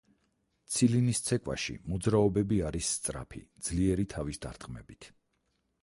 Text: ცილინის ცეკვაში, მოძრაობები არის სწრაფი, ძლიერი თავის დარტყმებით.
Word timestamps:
ცილინის 0.75 1.19
ცეკვაში, 1.27 1.75
მოძრაობები 1.91 2.57
არის 2.71 2.91
სწრაფი, 2.97 3.43
ძლიერი 3.69 4.09
თავის 4.15 4.43
დარტყმებით. 4.49 5.13